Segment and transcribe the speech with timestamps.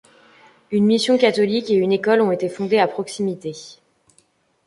[0.71, 3.53] Une mission catholique et une école ont été fondées à proximité.